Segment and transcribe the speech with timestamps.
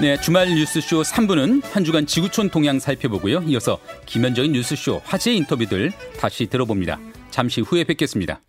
[0.00, 3.42] 네, 주말 뉴스쇼 3부는 한 주간 지구촌 동향 살펴보고요.
[3.48, 5.90] 이어서 김현정의 뉴스쇼 화제 인터뷰들
[6.20, 7.00] 다시 들어봅니다.
[7.30, 8.40] 잠시 후에 뵙겠습니다.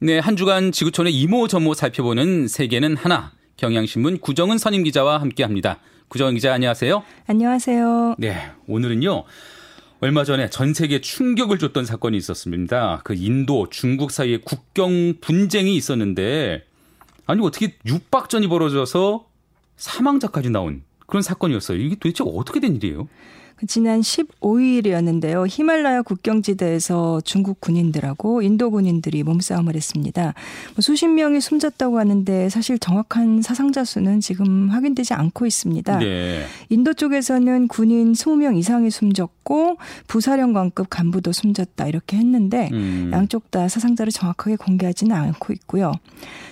[0.00, 3.30] 네, 한 주간 지구촌의 이모 저모 살펴보는 세계는 하나.
[3.56, 5.78] 경향신문 구정은 선임 기자와 함께합니다.
[6.08, 7.04] 구정은 기자 안녕하세요.
[7.28, 8.16] 안녕하세요.
[8.18, 9.22] 네, 오늘은요.
[10.00, 13.02] 얼마 전에 전 세계 충격을 줬던 사건이 있었습니다.
[13.04, 16.64] 그 인도, 중국 사이에 국경 분쟁이 있었는데
[17.26, 19.24] 아니 어떻게 육박전이 벌어져서
[19.76, 21.78] 사망자까지 나온 그런 사건이었어요.
[21.78, 23.08] 이게 도대체 어떻게 된 일이에요?
[23.56, 25.46] 그 지난 15일이었는데요.
[25.48, 30.34] 히말라야 국경지대에서 중국 군인들하고 인도 군인들이 몸싸움을 했습니다.
[30.74, 35.98] 뭐 수십 명이 숨졌다고 하는데 사실 정확한 사상자 수는 지금 확인되지 않고 있습니다.
[36.00, 36.44] 네.
[36.68, 43.10] 인도 쪽에서는 군인 20명 이상이 숨졌고 부사령관급 간부도 숨졌다 이렇게 했는데 음.
[43.12, 45.92] 양쪽 다 사상자를 정확하게 공개하지는 않고 있고요.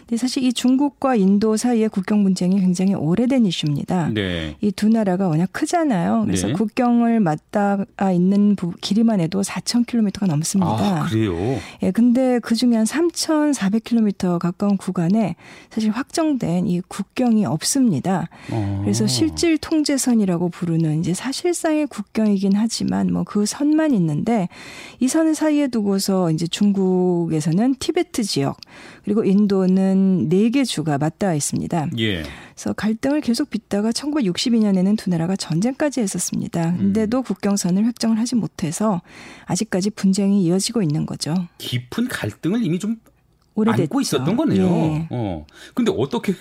[0.07, 4.11] 근데 사실 이 중국과 인도 사이의 국경 분쟁이 굉장히 오래된 이슈입니다.
[4.13, 4.57] 네.
[4.61, 6.25] 이두 나라가 워낙 크잖아요.
[6.27, 6.53] 그래서 네.
[6.53, 11.03] 국경 을 맞닿아 있는 길이만 해도 4,000km가 넘습니다.
[11.03, 11.35] 아, 그래요?
[11.83, 15.37] 예, 근데 그 중에 한 3,400km 가까운 구간에
[15.71, 18.29] 사실 확정된 이 국경이 없습니다.
[18.51, 18.81] 어.
[18.83, 24.49] 그래서 실질 통제선이라고 부르는 이제 사실상의 국경이긴 하지만 뭐 그 선만 있는데
[25.01, 28.59] 이 선을 사이에 두고서 이제 중국에서는 티베트 지역
[29.03, 31.89] 그리고 인도는 있는 4개 주가 맞닿아 있습니다.
[31.99, 32.23] 예.
[32.55, 36.77] 그래서 갈등을 계속 빚다가 1962년에는 두 나라가 전쟁까지 했었습니다.
[36.77, 37.23] 근데도 음.
[37.25, 39.03] 국경선을 획정을 하지 못해서
[39.47, 41.35] 아직까지 분쟁이 이어지고 있는 거죠.
[41.59, 42.97] 깊은 갈등을 이미 좀
[43.57, 43.83] 오래됐죠.
[43.83, 44.65] 안고 있었던 거네요.
[44.65, 45.09] 예.
[45.11, 45.47] 어.
[45.75, 46.35] 근데 어떻게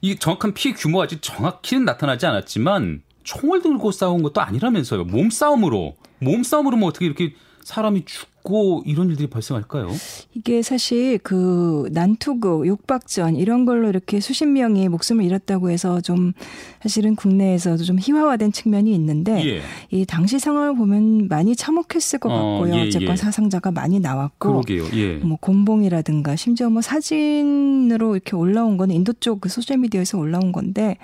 [0.00, 5.04] 이 정확한 피해 규모가 아직 정확히는 나타나지 않았지만 총을 들고 싸운 것도 아니라면서요.
[5.04, 9.88] 몸싸움으로 몸싸움으로 뭐 어떻게 이렇게 사람이 죽고 이런 일들이 발생할까요?
[10.34, 16.34] 이게 사실 그 난투극, 육박전 이런 걸로 이렇게 수십 명이 목숨을 잃었다고 해서 좀
[16.82, 19.62] 사실은 국내에서도 좀 희화화된 측면이 있는데 예.
[19.90, 22.74] 이 당시 상황을 보면 많이 참혹했을 것 어, 같고요.
[22.74, 23.16] 어, 예, 어쨌건 예.
[23.16, 24.84] 사상자가 많이 나왔고 그러게요.
[24.94, 25.14] 예.
[25.16, 30.96] 뭐 곤봉이라든가 심지어 뭐 사진으로 이렇게 올라온 거는 인도 쪽 그 소셜 미디어에서 올라온 건데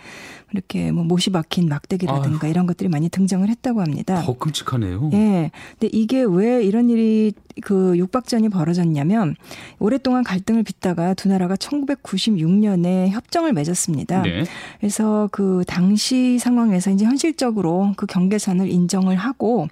[0.53, 2.51] 이렇게 뭐 못이 박힌 막대기라든가 아유.
[2.51, 4.22] 이런 것들이 많이 등장을 했다고 합니다.
[4.22, 5.11] 더 끔찍하네요.
[5.12, 5.51] 예.
[5.78, 7.30] 근데 이게 왜 이런 일이
[7.63, 9.37] 그 육박전이 벌어졌냐면
[9.79, 14.23] 오랫동안 갈등을 빚다가 두 나라가 1996년에 협정을 맺었습니다.
[14.23, 14.45] 네.
[14.79, 19.69] 그래서 그 당시 상황에서 이제 현실적으로 그 경계선을 인정을 하고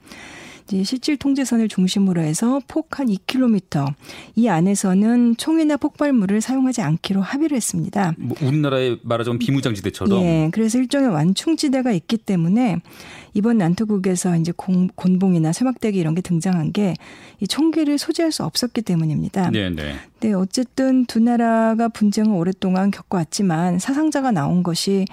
[0.67, 3.95] 이제 실질 통제선을 중심으로 해서 폭 한 2km
[4.35, 8.15] 이 안에서는 총이나 폭발물을 사용하지 않기로 합의를 했습니다.
[8.19, 10.21] 뭐 우리나라의 말하자면 비무장지대처럼.
[10.23, 10.51] 예.
[10.53, 12.81] 그래서 일종의 완충지대가 있기 때문에
[13.39, 16.95] 이번 난투국에서 이제 공, 곤봉이나 쇠막대기 이런 게 등장한 게
[17.41, 19.51] 이 총기를 소지할 수 없었기 때문입니다.
[19.51, 19.95] 네, 네.
[20.21, 25.05] 네, 어쨌든 두 나라가 분쟁을 오랫동안 겪어왔지만 사상자가 나온 것이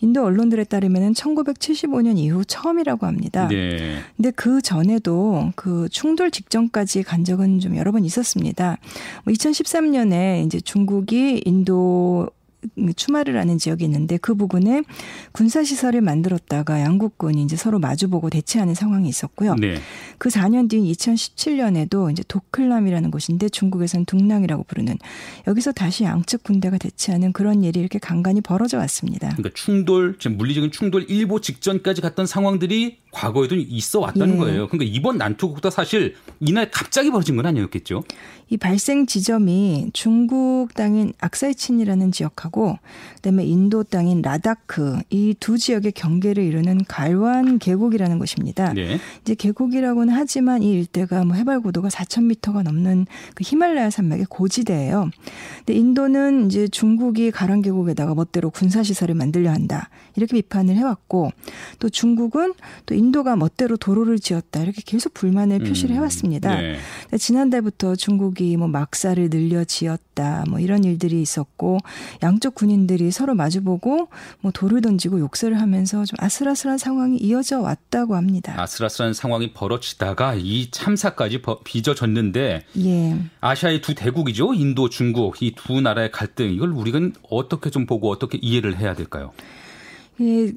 [0.00, 3.46] 인도 언론들에 따르면 1975년 이후 처음이라고 합니다.
[3.48, 3.98] 네.
[4.16, 8.78] 근데 그 전에도 그 충돌 직전까지 간 적은 좀 여러 번 있었습니다.
[9.26, 12.28] 2013년에 뭐 이제 중국이 인도
[12.96, 14.82] 추마르라는 지역이 있는데 그 부근에
[15.32, 19.54] 군사 시설을 만들었다가 양국군이 이제 서로 마주보고 대치하는 상황이 있었고요.
[19.54, 19.78] 네.
[20.18, 24.96] 그 4년 뒤인 2017년에도 이제 도클람이라는 곳인데 중국에서는 둥랑이라고 부르는
[25.46, 29.28] 여기서 다시 양측 군대가 대치하는 그런 일이 이렇게 간간히 벌어져 왔습니다.
[29.28, 34.38] 그러니까 충돌, 지금 물리적인 충돌 일보 직전까지 갔던 상황들이 과거에도 있어 왔다는 예.
[34.38, 34.68] 거예요.
[34.68, 38.04] 그러니까 이번 난투국도 사실 이날 갑자기 벌어진 건 아니었겠죠?
[38.50, 42.78] 이 발생 지점이 중국 땅인 악사이친이라는 지역하고
[43.16, 48.72] 그다음에 인도 땅인 라다크 이 두 지역의 경계를 이루는 갈완 계곡이라는 곳입니다.
[48.72, 48.98] 네.
[49.22, 55.10] 이제 계곡이라고는 하지만 이 일대가 뭐 해발 고도가 4,000m가 넘는 그 히말라야 산맥의 고지대예요.
[55.58, 61.32] 근데 인도는 이제 중국이 갈완 계곡에다가 멋대로 군사 시설을 만들려 한다 이렇게 비판을 해왔고
[61.80, 62.54] 또 중국은
[62.86, 66.56] 또 인도가 멋대로 도로를 지었다 이렇게 계속 불만을 표시를 음, 해왔습니다.
[66.60, 66.78] 네.
[67.18, 71.78] 지난달부터 중국이 뭐 막사를 늘려 지었다 뭐 이런 일들이 있었고
[72.22, 74.08] 양쪽 군인들이 서로 마주보고
[74.40, 78.54] 뭐 돌을 던지고 욕설을 하면서 좀 아슬아슬한 상황이 이어져 왔다고 합니다.
[78.56, 83.16] 아슬아슬한 상황이 벌어지다가 이 참사까지 빚어졌는데 예.
[83.40, 87.00] 아시아의 두 대국이죠 인도 중국 이 두 나라의 갈등 이걸 우리가
[87.30, 89.32] 어떻게 좀 보고 어떻게 이해를 해야 될까요?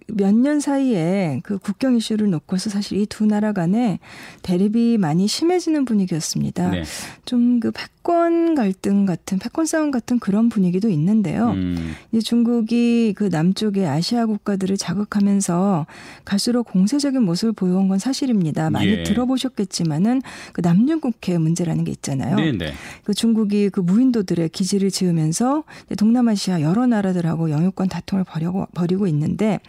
[0.08, 4.00] 몇 년 사이에 그 국경 이슈를 놓고서 사실 이 두 나라 간에
[4.42, 6.70] 대립이 많이 심해지는 분위기였습니다.
[6.72, 6.84] 네.
[7.26, 11.52] 좀그 패권 갈등 같은 패권 싸움 같은 그런 분위기도 있는데요.
[11.52, 11.94] 음.
[12.12, 15.86] 이제 중국이 그 남쪽의 아시아 국가들을 자극하면서
[16.26, 18.72] 갈수록 공세적인 모습을 보여온 건 사실입니다.
[18.72, 19.04] 많이 예.
[19.04, 22.38] 들어보셨겠지만은 그 남중국해 문제라는 게 있잖아요.
[22.38, 22.58] 네네.
[22.58, 22.74] 네.
[23.04, 25.64] 그 중국이 그 무인도들의 기지를 지으면서
[25.96, 29.60] 동남아시아 여러 나라들하고 영유권 다툼을 벌이고 벌이고 있는데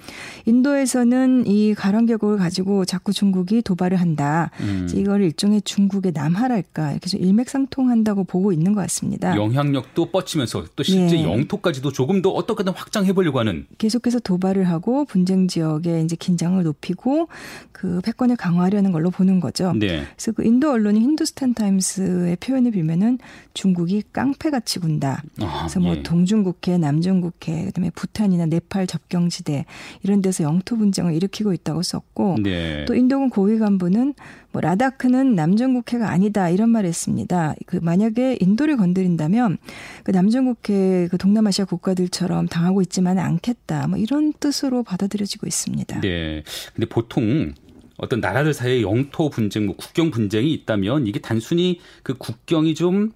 [0.46, 4.50] 인도에서는 이 가랑 계곡을 가지고 자꾸 중국이 도발을 한다.
[4.60, 4.88] 음.
[4.94, 9.36] 이걸 일종의 중국의 남하랄까 이렇게 좀 일맥상통한다고 보고 있는 것 같습니다.
[9.36, 11.24] 영향력도 뻗치면서 또 실제 예.
[11.24, 17.28] 영토까지도 조금 더 어떻게든 확장해 보려고 하는 계속해서 도발을 하고 분쟁 지역에 이제 긴장을 높이고
[17.72, 19.72] 그 패권을 강화하려는 걸로 보는 거죠.
[19.72, 20.04] 네.
[20.16, 23.18] 그래서 그 인도 언론인 힌두스탄 타임스의 표현을 빌면은
[23.54, 25.22] 중국이 깡패같이 군다.
[25.40, 26.02] 아, 그래서 뭐 예.
[26.02, 29.64] 동중국해, 남중국해, 그다음에 부탄이나 네팔 접경지대
[30.02, 32.84] 이런 데서 영토 분쟁을 일으키고 있다고 썼고 네.
[32.86, 34.14] 또 인도군 고위 간부는
[34.52, 37.54] 뭐 라다크는 남중국해가 아니다 이런 말을 했습니다.
[37.66, 39.58] 그 만약 에 인도를 건드린다면
[40.04, 43.86] 그 남중국해 그 동남아시아 국가들처럼 당하고 있지만 않겠다.
[43.88, 46.00] 뭐 이런 뜻으로 받아들여지고 있습니다.
[46.00, 46.42] 네.
[46.74, 47.52] 근데 보통
[47.96, 53.12] 어떤 나라들 사이에 영토 분쟁, 뭐 국경 분쟁이 있다면 이게 단순히 그 국경이 좀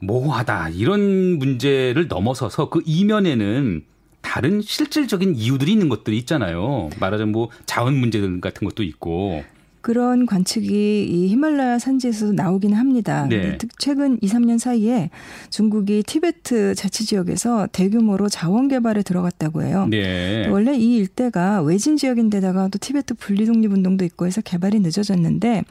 [0.00, 3.84] 모호하다 이런 문제를 넘어서서 그 이면에는
[4.20, 6.90] 다른 실질적인 이유들이 있는 것들이 있잖아요.
[7.00, 9.42] 말하자면 뭐 자원 문제 들 같은 것도 있고.
[9.80, 13.26] 그런 관측이 이 히말라야 산지에서 나오기는 합니다.
[13.28, 13.58] 네.
[13.78, 15.10] 최근 2, 3년 사이에
[15.50, 19.86] 중국이 티베트 자치 지역에서 대규모로 자원 개발에 들어갔다고 해요.
[19.90, 20.46] 네.
[20.48, 25.64] 원래 이 일대가 외진 지역인데다가 또 티베트 분리 독립 운동도 있고 해서 개발이 늦어졌는데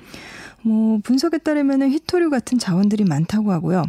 [0.62, 3.83] 뭐 분석에 따르면은 히토류 같은 자원들이 많다고 하고요.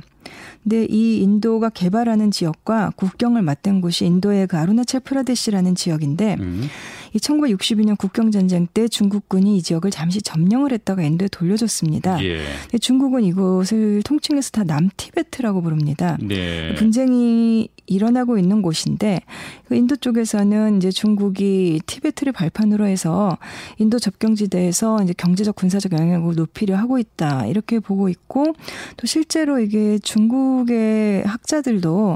[0.63, 6.69] 근데 이 인도가 개발하는 지역과 국경을 맞댄 곳이 인도의 그 아루나찰 프라데시라는 지역인데 음.
[7.15, 12.23] 이 1962년 국경 전쟁 때 중국군이 이 지역을 잠시 점령을 했다가 인도에 돌려줬습니다.
[12.25, 12.43] 예.
[12.63, 16.17] 근데 중국은 이곳을 통칭해서 다 남티베트라고 부릅니다.
[16.21, 16.75] 네.
[16.75, 19.21] 분쟁이 일어나고 있는 곳인데
[19.67, 23.39] 그 인도 쪽에서는 이제 중국이 티베트를 발판으로 해서
[23.79, 28.55] 인도 접경지대에서 이제 경제적 군사적 영향력을 높이려 하고 있다 이렇게 보고 있고
[28.97, 32.15] 또 실제로 이게 중국의 학자들도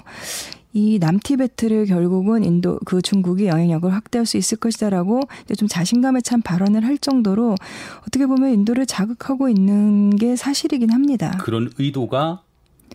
[0.75, 5.21] 이 남티베트를 결국은 인도 그 중국이 영향력을 확대할 수 있을 것이다라고
[5.57, 7.57] 좀 자신감에 찬 발언을 할 정도로
[8.01, 11.39] 어떻게 보면 인도를 자극하고 있는 게 사실이긴 합니다.
[11.43, 12.43] 그런 의도가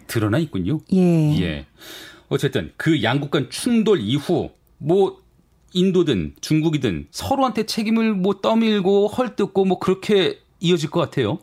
[0.08, 0.80] 드러나 있군요.
[0.94, 1.40] 예.
[1.42, 1.66] 예.
[2.30, 5.22] 어쨌든 그 양국 간 충돌 이후 뭐
[5.74, 11.40] 인도든 중국이든 서로한테 책임을 뭐 떠밀고 헐뜯고 뭐 그렇게 이어질 것 같아요.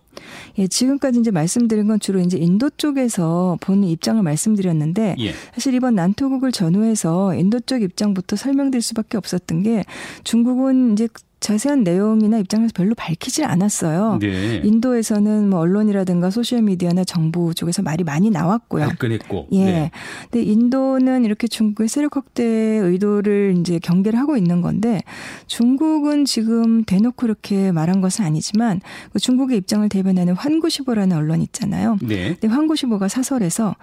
[0.59, 5.33] 예, 지금까지 이제 말씀드린 건 주로 이제 인도 쪽에서 본 입장을 말씀드렸는데 예.
[5.55, 9.85] 사실 이번 난토국을 전후해서 인도 쪽 입장부터 설명드릴 수밖에 없었던 게
[10.25, 11.09] 중국은 이제
[11.45, 14.19] 자세한 내용이나 입장에서 별로 밝히질 않았어요.
[14.19, 14.63] 네.
[14.65, 18.87] 인도에서는 뭐 언론이라든가 소셜 미디어나 정부 쪽에서 말이 많이 나왔고요.
[18.87, 19.49] 발끈했고.
[19.53, 19.65] 예.
[19.65, 19.91] 네.
[20.31, 25.03] 근데 인도는 이렇게 중국의 세력 확대 의도를 이제 경계를 하고 있는 건데
[25.47, 28.81] 중국은 지금 대놓고 이렇게 말한 것은 아니지만
[29.13, 31.99] 그 중국의 입장을 대변하는 환구시보라는 언론 있잖아요.
[32.01, 32.37] 네.
[32.41, 33.75] 근데 환구시보가 사설에서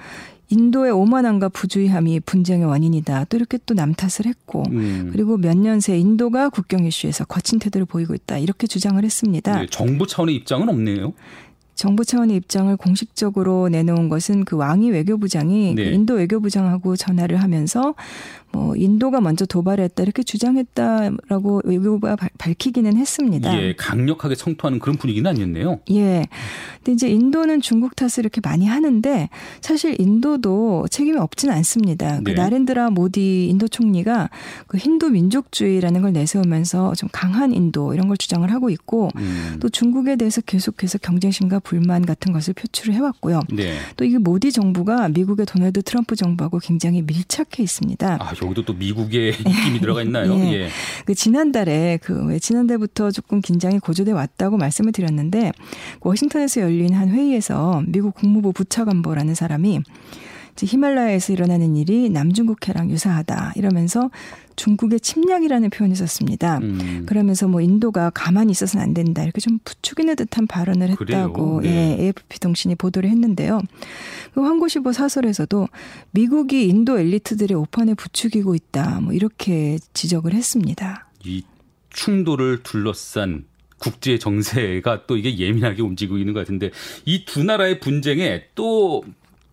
[0.52, 3.26] 인도의 오만함과 부주의함이 분쟁의 원인이다.
[3.30, 5.10] 또 이렇게 또 남탓을 했고 음.
[5.12, 8.38] 그리고 몇 년 새 인도가 국경 이슈에서 거친 태도를 보이고 있다.
[8.38, 9.60] 이렇게 주장을 했습니다.
[9.62, 11.14] 네, 정부 차원의 입장은 없네요.
[11.74, 15.84] 정부 차원의 입장을 공식적으로 내놓은 것은 그 왕이 외교부장이 네.
[15.92, 17.96] 인도 외교부장하고 전화를 하면서
[18.54, 23.58] 뭐 인도가 먼저 도발했다 이렇게 주장했다라고 외교부가 밝히기는 했습니다.
[23.62, 25.80] 예, 강력하게 성토하는 그런 분위기는 아니었네요.
[25.92, 26.26] 예.
[26.78, 29.30] 근데 이제 인도는 중국 탓을 이렇게 많이 하는데
[29.62, 32.18] 사실 인도도 책임이 없지는 않습니다.
[32.18, 32.34] 그 네.
[32.34, 34.30] 그 나렌드라 모디 인도 총리가
[34.68, 39.58] 그 힌두 민족주의라는 걸 내세우면서 좀 강한 인도 이런 걸 주장을 하고 있고 음.
[39.60, 43.42] 또 중국에 대해서 계속해서 경쟁심과 불만 같은 것을 표출을 해왔고요.
[43.54, 43.78] 네.
[43.96, 48.18] 또 이게 모디 정부가 미국의 도널드 트럼프 정부하고 굉장히 밀착해 있습니다.
[48.20, 50.34] 아, 여기도 또 미국의 느낌이 들어가 있나요?
[50.36, 50.54] 예.
[50.54, 50.70] 예.
[51.06, 55.52] 그 지난달에 그 지난달부터 조금 긴장이 고조돼 왔다고 말씀을 드렸는데
[56.00, 59.82] 그 워싱턴에서 열린 한 회의에서 미국 국무부 부차관보라는 사람이
[60.60, 64.10] 히말라야에서 일어나는 일이 남중국해랑 유사하다 이러면서
[64.56, 66.60] 중국의 침략이라는 표현을 썼습니다.
[66.60, 67.06] 음.
[67.08, 71.70] 그러면서 뭐 인도가 가만히 있어서는 안 된다 이렇게 좀 부추기는 듯한 발언을 했다고 네.
[71.98, 73.62] 예, AFP 통신이 보도를 했는데요.
[74.34, 75.68] 그 황고시보 사설에서도
[76.12, 81.08] 미국이 인도 엘리트들의 오판에 부추기고 있다 뭐 이렇게 지적을 했습니다.
[81.24, 81.44] 이
[81.90, 83.46] 충돌을 둘러싼
[83.80, 86.70] 국제 정세가 또 이게 예민하게 움직이고 있는 것 같은데
[87.06, 89.02] 이 두 나라의 분쟁에 또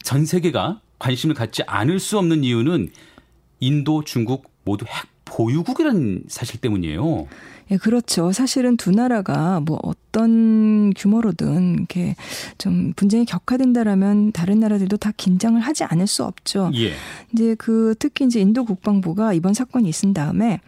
[0.02, 2.90] 전 세계가 관심을 갖지 않을 수 없는 이유는
[3.60, 7.26] 인도, 중국 모두 핵 보유국이라는 사실 때문이에요.
[7.70, 8.32] 예, 그렇죠.
[8.32, 12.16] 사실은 두 나라가 뭐 어떤 규모로든 이렇게
[12.56, 16.70] 좀 분쟁이 격화된다라면 다른 나라들도 다 긴장을 하지 않을 수 없죠.
[16.74, 16.92] 예.
[17.32, 20.60] 이제 그 특히 이제 인도 국방부가 이번 사건이 있은 다음에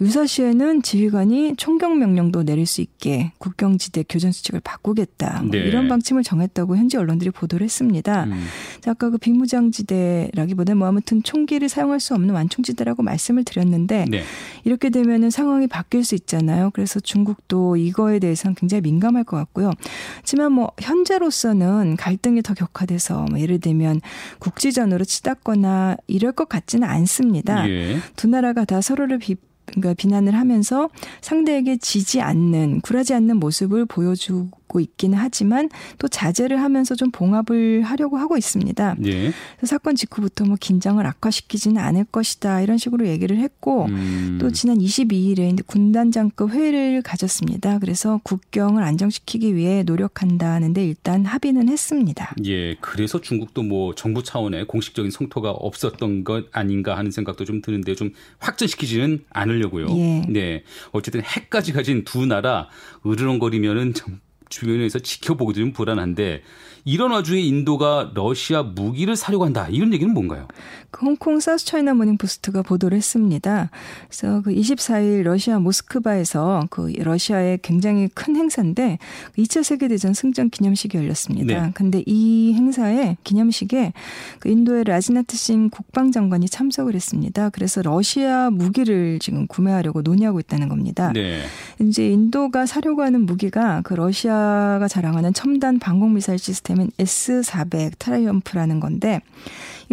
[0.00, 5.42] 유사시에는 지휘관이 총격 명령도 내릴 수 있게 국경지대 교전 수칙을 바꾸겠다.
[5.42, 5.58] 뭐 네.
[5.58, 8.24] 이런 방침을 정했다고 현지 언론들이 보도를 했습니다.
[8.24, 8.46] 음.
[8.86, 14.22] 아까 그 비무장지대라기보다는 뭐 아무튼 총기를 사용할 수 없는 완충지대라고 말씀을 드렸는데 네.
[14.64, 16.70] 이렇게 되면은 상황이 바뀔 수 있잖아요.
[16.72, 19.70] 그래서 중국도 이거에 대해서는 굉장히 민감할 것 같고요.
[20.16, 24.00] 하지만 뭐 현재로서는 갈등이 더 격화돼서 뭐 예를 들면
[24.38, 27.68] 국지전으로 치닫거나 이럴 것 같지는 않습니다.
[27.68, 27.98] 예.
[28.16, 29.36] 두 나라가 다 서로를 비
[29.70, 30.88] 그러니까 비난을 하면서
[31.20, 37.82] 상대에게 지지 않는 굴하지 않는 모습을 보여주고 갖고 있기는 하지만 또 자제를 하면서 좀 봉합을
[37.82, 38.96] 하려고 하고 있습니다.
[39.06, 39.32] 예.
[39.64, 44.38] 사건 직후부터 뭐 긴장을 악화시키지는 않을 것이다 이런 식으로 얘기를 했고 음.
[44.40, 47.80] 또 지난 22일에 군단장급 회의를 가졌습니다.
[47.80, 52.34] 그래서 국경을 안정시키기 위해 노력한다는데 일단 합의는 했습니다.
[52.46, 57.94] 예, 그래서 중국도 뭐 정부 차원의 공식적인 성토가 없었던 것 아닌가 하는 생각도 좀 드는데
[57.96, 59.86] 좀 확전시키지는 않으려고요.
[59.96, 60.22] 예.
[60.28, 60.62] 네,
[60.92, 62.68] 어쨌든 핵까지 가진 두 나라
[63.04, 66.42] 으르렁거리면은 좀 주변에서 지켜보기도 좀 불안한데
[66.84, 69.68] 이런 와중에 인도가 러시아 무기를 사려고 한다.
[69.70, 70.48] 이런 얘기는 뭔가요?
[70.90, 73.70] 그 홍콩 사우스차이나 모닝 포스트가 보도를 했습니다.
[74.08, 78.98] 그래서 그 24일 러시아 모스크바에서 그 러시아의 굉장히 큰 행사인데
[79.38, 81.66] 2차 세계 대전 승전 기념식이 열렸습니다.
[81.66, 81.72] 네.
[81.74, 83.92] 근데 이 행사에 기념식에
[84.40, 87.50] 그 인도의 라지나트 싱 국방장관이 참석을 했습니다.
[87.50, 91.12] 그래서 러시아 무기를 지금 구매하려고 논의하고 있다는 겁니다.
[91.12, 91.42] 네.
[91.80, 98.80] 이제 인도가 사려고 하는 무기가 그 러시아가 자랑하는 첨단 방공 미사일 시스템 시스템인 S400 트라이엄프라는
[98.80, 99.20] 건데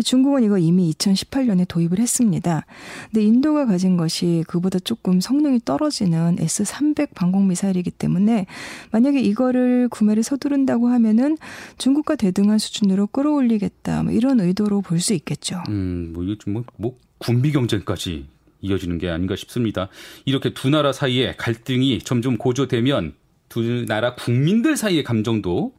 [0.04, 2.66] 중국은 이거 이미 2018년에 도입을 했습니다.
[3.12, 8.46] 근데 인도가 가진 것이 그보다 조금 성능이 떨어지는 S300 방공 미사일이기 때문에
[8.92, 11.38] 만약에 이거를 구매를 서두른다고 하면은
[11.78, 15.62] 중국과 대등한 수준으로 끌어올리겠다 뭐 이런 의도로 볼 수 있겠죠.
[15.70, 18.26] 음, 뭐 이게 뭐, 뭐 군비 경쟁까지
[18.62, 19.90] 이어지는 게 아닌가 싶습니다.
[20.26, 23.14] 이렇게 두 나라 사이에 갈등이 점점 고조되면
[23.50, 25.74] 두 나라 국민들 사이의 감정도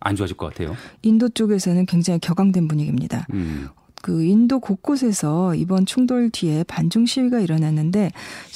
[0.00, 0.76] 안 좋아질 것 같아요.
[1.02, 3.26] 인도 쪽에서는 굉장히 격앙된 분위기입니다.
[3.32, 3.68] 음.
[4.02, 8.10] 그 인도 곳곳에서 이번 충돌 뒤에 반중 시위가 일어났는데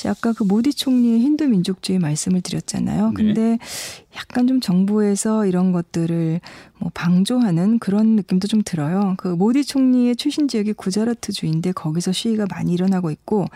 [0.06, 3.08] 아까 그 모디 총리의 힌두 민족주의 말씀을 드렸잖아요.
[3.08, 3.14] 네.
[3.14, 3.58] 근데 네.
[4.16, 6.40] 약간 좀 정부에서 이런 것들을
[6.78, 9.14] 뭐 방조하는 그런 느낌도 좀 들어요.
[9.18, 13.46] 그 모디 총리의 출신 지역이 구자라트 주인데 거기서 시위가 많이 일어나고 있고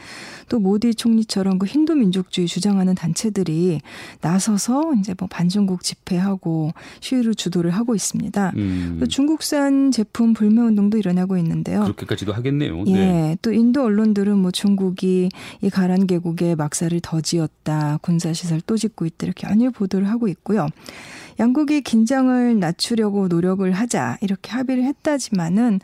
[0.48, 3.80] 또 모디 총리처럼 그 힌두 민족주의 주장하는 단체들이
[4.20, 8.52] 나서서 이제 뭐 반중국 집회하고 시위를 주도를 하고 있습니다.
[8.56, 9.04] 음.
[9.08, 11.79] 중국산 제품 불매 운동도 일어나고 있는데요.
[11.84, 12.84] 그렇게까지도 하겠네요.
[12.86, 12.92] 예.
[12.92, 13.36] 네.
[13.42, 15.28] 또 인도 언론들은 뭐 중국이
[15.62, 20.28] 이 가란 계곡에 막사를 더 지었다, 군사 시설 또 짓고 있다 이렇게 연일 보도를 하고
[20.28, 20.68] 있고요.
[21.38, 25.80] 양국이 긴장을 낮추려고 노력을 하자 이렇게 합의를 했다지만은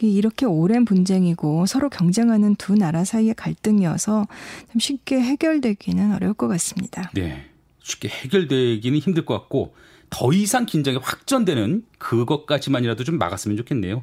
[0.00, 4.26] 이렇게 오랜 분쟁이고 서로 경쟁하는 두 나라 사이의 갈등이어서
[4.70, 7.10] 좀 쉽게 해결되기는 어려울 것 같습니다.
[7.14, 7.44] 네.
[7.82, 9.74] 쉽게 해결되기는 힘들 것 같고
[10.10, 14.02] 더 이상 긴장이 확전되는 그것까지만이라도 좀 막았으면 좋겠네요.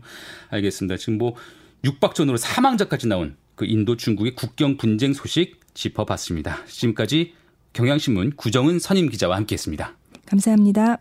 [0.50, 0.98] 알겠습니다.
[0.98, 1.36] 지금 뭐
[1.84, 6.66] 육박전으로 사망자까지 나온 그 인도 중국의 국경 분쟁 소식 짚어봤습니다.
[6.66, 7.34] 지금까지
[7.74, 9.96] 경향신문 구정은 선임 기자와 함께했습니다.
[10.26, 11.00] 감사합니다.